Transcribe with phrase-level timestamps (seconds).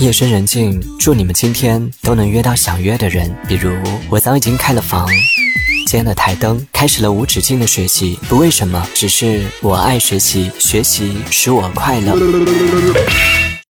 [0.00, 3.70] 夜深人静祝你们今天都能约到想约的人比如
[4.08, 5.06] 我早已经开了房
[5.86, 12.14] 间了台灯开始了无止境的学习不为什么只是我爱学习学习使我快乐。